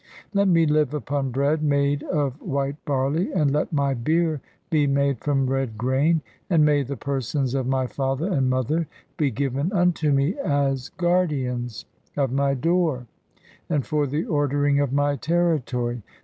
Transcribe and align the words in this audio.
Let 0.33 0.47
me 0.47 0.65
live 0.65 0.95
upon 0.95 1.29
bread 1.29 1.61
made 1.61 2.01
of 2.01 2.41
white 2.41 2.83
barley, 2.85 3.31
and 3.31 3.51
let 3.51 3.71
"my 3.71 3.93
beer 3.93 4.41
be 4.71 4.87
[made] 4.87 5.19
from 5.23 5.47
red 5.47 5.77
grain, 5.77 6.23
and 6.49 6.65
may 6.65 6.81
the 6.81 6.97
persons 6.97 7.53
of 7.53 7.65
"(7) 7.67 7.69
my 7.69 7.85
father 7.85 8.27
and 8.33 8.49
mother 8.49 8.87
be 9.17 9.29
given 9.29 9.71
unto 9.71 10.11
me 10.11 10.37
as 10.43 10.89
guardians 10.89 11.85
of 12.17 12.31
"my 12.31 12.55
door 12.55 13.05
and 13.69 13.85
for 13.85 14.07
the 14.07 14.25
ordering 14.25 14.79
of 14.79 14.91
my 14.91 15.17
territory. 15.17 16.01